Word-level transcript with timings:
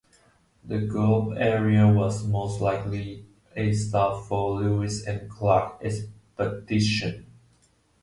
The 0.65 0.79
Goble 0.79 1.37
area 1.37 1.87
was 1.87 2.25
most 2.25 2.59
likely 2.59 3.23
a 3.55 3.71
stop 3.71 4.25
for 4.25 4.59
the 4.59 4.67
Lewis 4.67 5.05
and 5.05 5.29
Clark 5.29 5.79
Expedition. 5.83 7.27